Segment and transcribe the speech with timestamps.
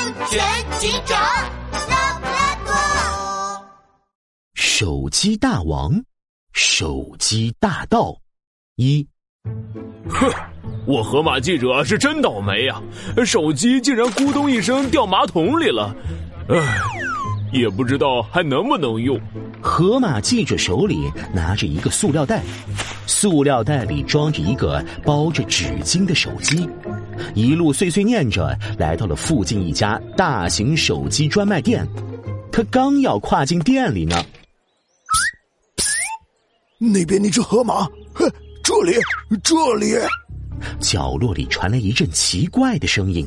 [0.00, 0.40] 安全
[0.78, 1.20] 警长
[1.90, 2.72] 拉布拉多。
[4.54, 5.92] 手机大王，
[6.54, 8.16] 手机大盗
[8.76, 9.06] 一。
[10.08, 10.26] 哼，
[10.86, 12.80] 我河马记者是真倒霉呀！
[13.26, 15.94] 手机竟然咕咚一声掉马桶里了，
[16.48, 16.78] 唉，
[17.52, 19.20] 也不知道还能不能用。
[19.60, 22.42] 河马记者手里拿着一个塑料袋，
[23.06, 26.66] 塑料袋里装着一个包着纸巾的手机，
[27.34, 31.86] 一路碎碎念着来到了附近一家大型手机专卖店。
[32.52, 34.24] 他刚要跨进店里呢，
[36.78, 37.88] 那边那只河马，
[38.62, 38.92] 这里，
[39.42, 39.94] 这里，
[40.80, 43.26] 角落里传来一阵奇怪的声音。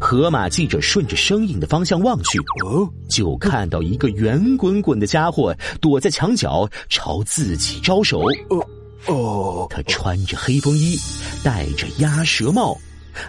[0.00, 8.22] 河马记者顺着声音的方向望去，哦，就看到一个圆滚滚的家伙躲在墙角，朝自己招手。
[8.48, 8.66] 哦，
[9.06, 10.98] 哦，他穿着黑风衣，
[11.44, 12.76] 戴着鸭舌帽，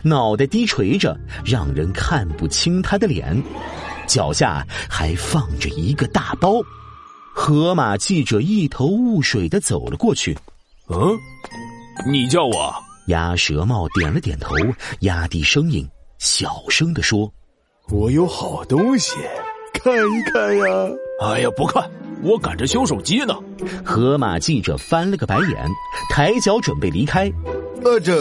[0.03, 3.41] 脑袋低垂着，让人看不清他的脸，
[4.07, 6.62] 脚下还放着一个大包。
[7.34, 10.37] 河马记者一头雾水的走了过去。
[10.90, 11.18] 嗯，
[12.12, 12.73] 你叫我
[13.07, 14.55] 鸭舌帽点了点头，
[15.01, 15.87] 压低声音，
[16.18, 17.31] 小声的说
[17.90, 19.15] ：“我有好东西，
[19.74, 20.65] 看一看呀。”
[21.21, 21.90] 哎呀，不看，
[22.24, 23.34] 我赶着修手机呢。
[23.85, 25.70] 河马记者翻了个白眼，
[26.09, 27.31] 抬脚准备离开。
[27.84, 28.13] 呃，这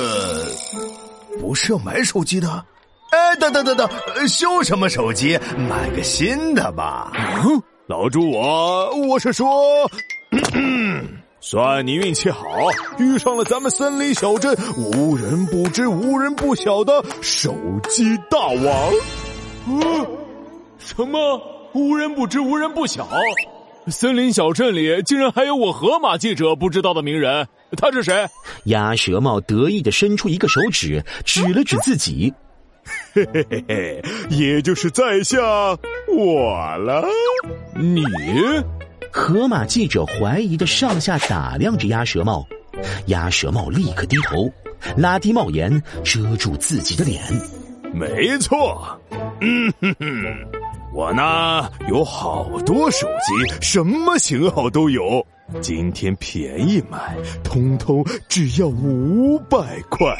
[1.40, 2.64] 不是要买手机的？
[3.10, 3.88] 哎，等等等等，
[4.28, 5.38] 修什么手机？
[5.68, 7.10] 买个新的吧。
[7.44, 9.46] 嗯，老朱，我我是说。
[11.40, 12.44] 算你运气好，
[12.98, 17.54] 遇上了咱们森林小镇无人不知、无人不晓的手
[17.88, 18.92] 机大王。
[19.68, 20.06] 嗯，
[20.78, 21.40] 什么
[21.72, 23.08] 无人不知、无人不晓？
[23.90, 27.46] 森林小镇里竟然还有我河马记者不知道的名人？
[27.76, 28.26] 他是谁？
[28.64, 32.32] 鸭舌帽得意的伸出一个手指，指了指自己。
[33.12, 35.38] 嘿嘿嘿嘿，也就是在下
[36.08, 37.04] 我了。
[37.76, 38.02] 你？
[39.10, 42.46] 河马记者怀疑的上下打量着鸭舌帽，
[43.06, 44.50] 鸭舌帽立刻低头，
[44.96, 47.22] 拉低帽檐遮住自己的脸。
[47.92, 48.98] 没错，
[49.40, 50.06] 嗯哼哼，
[50.98, 55.24] 我呢有好多手机，什么型号都有。
[55.60, 60.12] 今天便宜买，通通只要五百块，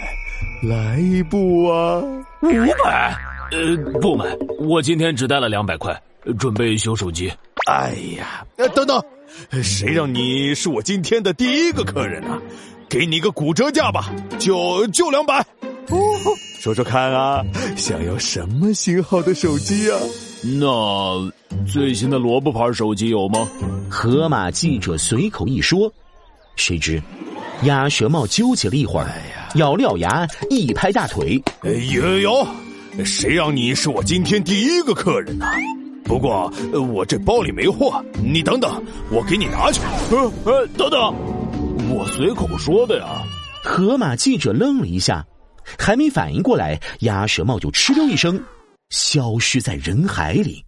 [0.63, 2.01] 来一部啊？
[2.43, 2.49] 五
[2.85, 3.13] 百？
[3.51, 4.25] 呃，不买，
[4.61, 6.01] 我今天只带了两百块，
[6.39, 7.29] 准备修手机。
[7.67, 9.03] 哎呀，等等，
[9.61, 12.41] 谁让你是我今天的第一个客人呢？
[12.89, 15.41] 给你个骨折价吧，就就两百。
[15.89, 15.99] 哦
[16.61, 17.45] 说说看啊，
[17.77, 19.99] 想要什么型号的手机啊？
[20.43, 21.33] 那
[21.67, 23.49] 最新的萝卜牌手机有吗？
[23.91, 25.93] 河马记者随口一说，
[26.55, 27.03] 谁知
[27.65, 29.09] 鸭舌帽纠结了一会儿，
[29.57, 31.43] 咬了咬牙，一拍大腿
[31.93, 32.47] ：“有有，
[33.05, 35.47] 谁让你是我今天第一个客人呢？”
[36.05, 36.51] 不过，
[36.93, 39.81] 我这包里没货，你等等，我给你拿去。
[40.11, 41.15] 呃呃，等等，
[41.91, 43.23] 我随口说的呀。
[43.63, 45.27] 河马记者愣了一下，
[45.79, 48.41] 还没反应过来，鸭舌帽就哧溜一声，
[48.91, 50.65] 消失在人海里。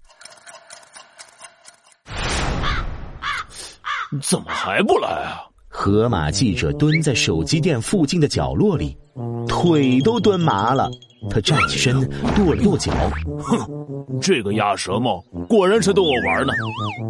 [4.23, 5.41] 怎么还不来啊？
[5.69, 8.97] 河马记者蹲在手机店附近的角落里，
[9.47, 10.91] 腿都蹲麻了。
[11.31, 12.01] 他站起身，
[12.35, 12.93] 跺了跺脚，
[13.39, 16.53] 哼，这个鸭舌帽果然是逗我玩呢。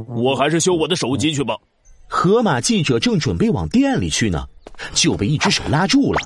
[0.08, 1.56] 我还是修我的手机去吧。
[2.06, 4.44] 河马记者正准备往店里去呢，
[4.92, 6.20] 就被一只手拉住了，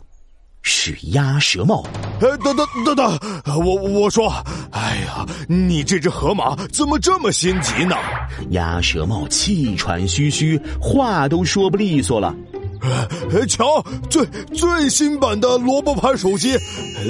[0.64, 1.84] 是鸭舌帽。
[2.20, 3.18] 哎，等等等等，
[3.64, 4.28] 我我说，
[4.72, 7.94] 哎呀，你这只河马怎么这么心急呢？
[8.50, 12.34] 鸭舌帽气喘吁吁，话都说不利索了。
[13.48, 16.56] 瞧，最最新版的萝卜牌手机，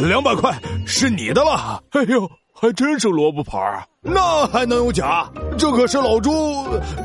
[0.09, 0.53] 两百块
[0.85, 1.83] 是你的了。
[1.91, 3.87] 哎呦，还真是萝卜牌啊！
[4.03, 5.29] 那还能有假？
[5.57, 6.33] 这可是老朱，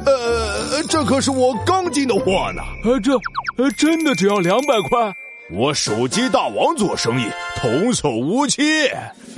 [0.06, 2.62] 呃，这可是我刚进的货呢。
[2.84, 3.14] 呃，这，
[3.58, 5.14] 呃，真的只要两百块？
[5.52, 8.62] 我手机大王做生意，童叟无欺，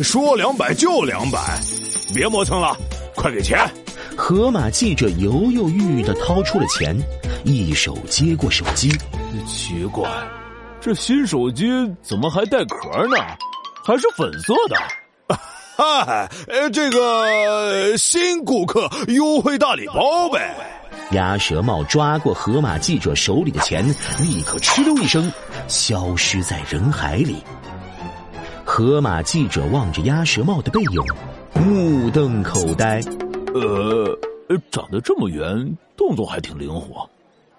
[0.02, 1.40] 说两百就两百，
[2.14, 2.76] 别磨蹭了，
[3.16, 3.58] 快给钱！
[4.18, 6.94] 河马记者犹犹豫豫的掏出了钱，
[7.46, 8.92] 一手接过手机。
[9.48, 10.10] 奇怪，
[10.82, 11.66] 这新手机
[12.02, 13.16] 怎么还带壳呢？
[13.86, 15.38] 还是粉色的？
[15.78, 20.54] 嗨，呃，这个新顾客优惠大礼包呗。
[21.12, 23.86] 鸭舌帽抓过河马记者手里的钱，
[24.20, 25.30] 立刻哧溜一声
[25.72, 27.38] 消失在人海里。
[28.66, 31.02] 河马记者望着鸭舌帽的背影，
[31.56, 33.02] 目瞪口呆。
[33.54, 34.18] 呃，
[34.70, 37.10] 长得这么圆，动作还挺灵活。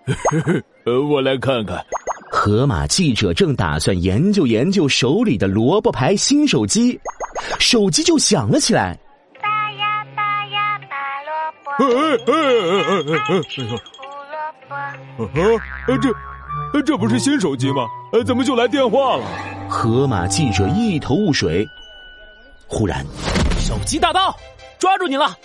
[0.85, 1.85] 呃，我来看看。
[2.31, 6.99] 河马记者正打算研究研究手里的萝卜牌新手机，
[7.59, 8.99] 手机就响了起来。
[9.41, 11.33] 拔呀拔呀拔哎萝
[11.65, 11.93] 卜，哎
[12.27, 12.33] 哎
[12.89, 13.41] 哎哎哎！
[13.49, 14.37] 胡萝
[14.69, 14.75] 卜。
[14.75, 14.77] 啊，
[15.89, 16.17] 呃这，呃
[16.81, 17.87] 这不是新手机吗？
[18.13, 19.25] 呃，怎么就来电话了？
[19.69, 21.69] 河马记者一头雾水。
[22.67, 23.05] 忽然，
[23.59, 24.35] 手机大盗，
[24.79, 25.37] 抓住你了！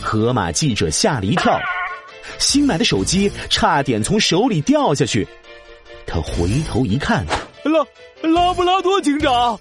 [0.00, 1.58] 河马记者吓了一跳，
[2.38, 5.26] 新买的手机差点从手里掉下去。
[6.06, 7.26] 他回头一看，
[7.64, 7.84] 拉
[8.28, 9.58] 拉布拉多警长，